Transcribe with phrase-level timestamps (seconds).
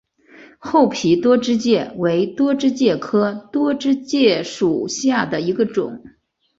[0.57, 6.01] 厚皮多枝介为多枝介科多枝介属下的一个种。